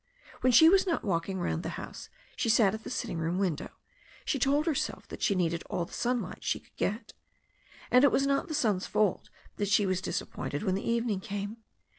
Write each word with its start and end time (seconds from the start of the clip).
When 0.39 0.51
she 0.51 0.67
was 0.67 0.87
not 0.87 1.03
walking 1.03 1.39
round 1.39 1.61
the 1.61 1.77
house 1.77 2.09
she 2.35 2.49
sat 2.49 2.73
at 2.73 2.83
the 2.83 2.89
sitting 2.89 3.19
room 3.19 3.37
window. 3.37 3.69
She 4.25 4.39
told 4.39 4.65
herself 4.65 5.07
that 5.09 5.21
she 5.21 5.35
needed 5.35 5.61
all 5.69 5.85
the 5.85 5.93
sunlight 5.93 6.43
she 6.43 6.59
could 6.59 6.75
get. 6.75 7.13
And 7.91 8.03
it 8.03 8.11
was 8.11 8.25
not 8.25 8.47
the 8.47 8.55
sun's 8.55 8.87
fault 8.87 9.29
that 9.57 9.67
she 9.67 9.85
was 9.85 10.01
disappointed 10.01 10.63
when 10.63 10.73
the 10.73 10.89
evening 10.89 11.19
came. 11.19 11.57